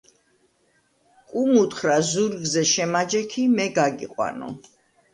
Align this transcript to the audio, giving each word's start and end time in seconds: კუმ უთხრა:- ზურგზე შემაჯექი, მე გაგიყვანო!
კუმ 1.33 1.53
უთხრა:- 1.59 1.99
ზურგზე 2.13 2.67
შემაჯექი, 2.73 3.49
მე 3.57 3.71
გაგიყვანო! 3.81 4.55